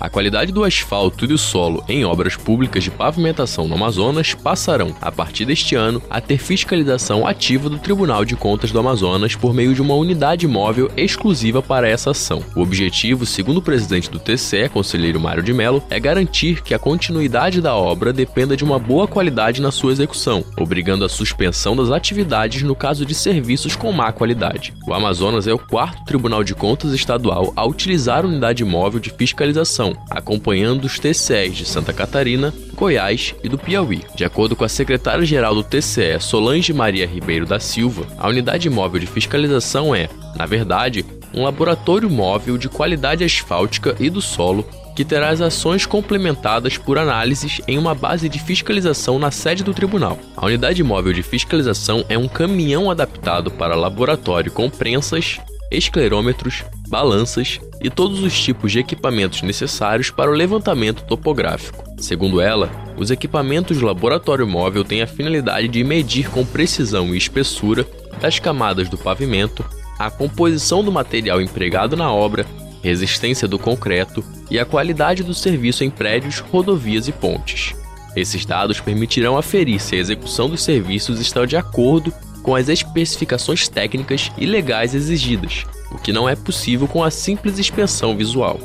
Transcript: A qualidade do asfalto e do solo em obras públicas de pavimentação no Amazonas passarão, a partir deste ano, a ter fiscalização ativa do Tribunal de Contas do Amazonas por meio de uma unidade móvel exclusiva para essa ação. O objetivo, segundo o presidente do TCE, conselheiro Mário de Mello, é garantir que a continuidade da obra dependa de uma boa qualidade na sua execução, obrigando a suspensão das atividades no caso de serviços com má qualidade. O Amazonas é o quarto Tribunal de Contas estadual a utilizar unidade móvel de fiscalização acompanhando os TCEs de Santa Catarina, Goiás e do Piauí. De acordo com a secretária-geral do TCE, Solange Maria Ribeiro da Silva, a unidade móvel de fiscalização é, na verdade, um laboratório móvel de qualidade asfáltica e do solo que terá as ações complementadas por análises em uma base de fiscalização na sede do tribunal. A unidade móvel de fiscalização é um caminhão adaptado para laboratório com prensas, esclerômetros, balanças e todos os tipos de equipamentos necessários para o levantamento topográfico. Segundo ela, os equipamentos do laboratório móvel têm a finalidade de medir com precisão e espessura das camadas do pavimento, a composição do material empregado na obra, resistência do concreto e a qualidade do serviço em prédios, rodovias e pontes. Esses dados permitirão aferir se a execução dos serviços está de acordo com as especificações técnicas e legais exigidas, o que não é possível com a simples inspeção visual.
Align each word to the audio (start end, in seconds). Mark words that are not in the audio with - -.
A 0.00 0.08
qualidade 0.08 0.52
do 0.52 0.62
asfalto 0.62 1.24
e 1.24 1.28
do 1.28 1.36
solo 1.36 1.82
em 1.88 2.04
obras 2.04 2.36
públicas 2.36 2.84
de 2.84 2.90
pavimentação 2.90 3.66
no 3.66 3.74
Amazonas 3.74 4.32
passarão, 4.32 4.94
a 5.00 5.10
partir 5.10 5.44
deste 5.44 5.74
ano, 5.74 6.00
a 6.08 6.20
ter 6.20 6.38
fiscalização 6.38 7.26
ativa 7.26 7.68
do 7.68 7.78
Tribunal 7.78 8.24
de 8.24 8.36
Contas 8.36 8.70
do 8.70 8.78
Amazonas 8.78 9.34
por 9.34 9.52
meio 9.52 9.74
de 9.74 9.82
uma 9.82 9.94
unidade 9.94 10.46
móvel 10.46 10.88
exclusiva 10.96 11.60
para 11.60 11.88
essa 11.88 12.12
ação. 12.12 12.44
O 12.54 12.60
objetivo, 12.60 13.26
segundo 13.26 13.56
o 13.56 13.62
presidente 13.62 14.08
do 14.08 14.20
TCE, 14.20 14.68
conselheiro 14.68 15.18
Mário 15.18 15.42
de 15.42 15.52
Mello, 15.52 15.82
é 15.90 15.98
garantir 15.98 16.62
que 16.62 16.74
a 16.74 16.78
continuidade 16.78 17.60
da 17.60 17.74
obra 17.74 18.12
dependa 18.12 18.56
de 18.56 18.62
uma 18.62 18.78
boa 18.78 19.08
qualidade 19.08 19.60
na 19.60 19.72
sua 19.72 19.90
execução, 19.90 20.44
obrigando 20.56 21.04
a 21.04 21.08
suspensão 21.08 21.74
das 21.74 21.90
atividades 21.90 22.62
no 22.62 22.76
caso 22.76 23.04
de 23.04 23.14
serviços 23.14 23.74
com 23.74 23.90
má 23.90 24.12
qualidade. 24.12 24.72
O 24.86 24.94
Amazonas 24.94 25.48
é 25.48 25.52
o 25.52 25.58
quarto 25.58 26.04
Tribunal 26.04 26.44
de 26.44 26.54
Contas 26.54 26.92
estadual 26.92 27.52
a 27.56 27.66
utilizar 27.66 28.24
unidade 28.24 28.64
móvel 28.64 29.00
de 29.00 29.10
fiscalização 29.10 29.87
acompanhando 30.10 30.84
os 30.84 30.98
TCEs 30.98 31.56
de 31.56 31.64
Santa 31.64 31.92
Catarina, 31.92 32.52
Goiás 32.74 33.34
e 33.42 33.48
do 33.48 33.58
Piauí. 33.58 34.02
De 34.14 34.24
acordo 34.24 34.56
com 34.56 34.64
a 34.64 34.68
secretária-geral 34.68 35.54
do 35.54 35.62
TCE, 35.62 36.20
Solange 36.20 36.72
Maria 36.72 37.06
Ribeiro 37.06 37.46
da 37.46 37.60
Silva, 37.60 38.06
a 38.16 38.28
unidade 38.28 38.68
móvel 38.70 39.00
de 39.00 39.06
fiscalização 39.06 39.94
é, 39.94 40.08
na 40.36 40.46
verdade, 40.46 41.04
um 41.34 41.42
laboratório 41.42 42.08
móvel 42.08 42.56
de 42.56 42.68
qualidade 42.68 43.24
asfáltica 43.24 43.94
e 44.00 44.08
do 44.08 44.20
solo 44.20 44.66
que 44.98 45.04
terá 45.04 45.28
as 45.28 45.40
ações 45.40 45.86
complementadas 45.86 46.76
por 46.76 46.98
análises 46.98 47.60
em 47.68 47.78
uma 47.78 47.94
base 47.94 48.28
de 48.28 48.40
fiscalização 48.40 49.16
na 49.16 49.30
sede 49.30 49.62
do 49.62 49.72
tribunal. 49.72 50.18
A 50.36 50.44
unidade 50.44 50.82
móvel 50.82 51.12
de 51.12 51.22
fiscalização 51.22 52.04
é 52.08 52.18
um 52.18 52.26
caminhão 52.26 52.90
adaptado 52.90 53.48
para 53.48 53.76
laboratório 53.76 54.50
com 54.50 54.68
prensas, 54.68 55.38
esclerômetros, 55.70 56.64
balanças 56.88 57.60
e 57.80 57.90
todos 57.90 58.20
os 58.20 58.38
tipos 58.38 58.72
de 58.72 58.78
equipamentos 58.78 59.42
necessários 59.42 60.10
para 60.10 60.30
o 60.30 60.34
levantamento 60.34 61.04
topográfico. 61.04 61.84
Segundo 61.98 62.40
ela, 62.40 62.70
os 62.96 63.10
equipamentos 63.10 63.78
do 63.78 63.86
laboratório 63.86 64.46
móvel 64.46 64.84
têm 64.84 65.02
a 65.02 65.06
finalidade 65.06 65.68
de 65.68 65.84
medir 65.84 66.30
com 66.30 66.44
precisão 66.44 67.14
e 67.14 67.18
espessura 67.18 67.86
das 68.20 68.38
camadas 68.38 68.88
do 68.88 68.98
pavimento, 68.98 69.64
a 69.98 70.10
composição 70.10 70.82
do 70.82 70.92
material 70.92 71.40
empregado 71.40 71.96
na 71.96 72.12
obra, 72.12 72.46
resistência 72.82 73.46
do 73.46 73.58
concreto 73.58 74.24
e 74.50 74.58
a 74.58 74.64
qualidade 74.64 75.22
do 75.22 75.34
serviço 75.34 75.84
em 75.84 75.90
prédios, 75.90 76.38
rodovias 76.38 77.08
e 77.08 77.12
pontes. 77.12 77.74
Esses 78.16 78.44
dados 78.44 78.80
permitirão 78.80 79.36
aferir 79.36 79.80
se 79.80 79.94
a 79.96 79.98
execução 79.98 80.48
dos 80.48 80.62
serviços 80.62 81.20
está 81.20 81.44
de 81.44 81.56
acordo 81.56 82.12
com 82.48 82.54
as 82.54 82.70
especificações 82.70 83.68
técnicas 83.68 84.32
e 84.38 84.46
legais 84.46 84.94
exigidas, 84.94 85.66
o 85.92 85.98
que 85.98 86.14
não 86.14 86.26
é 86.26 86.34
possível 86.34 86.88
com 86.88 87.04
a 87.04 87.10
simples 87.10 87.58
inspeção 87.58 88.16
visual. 88.16 88.58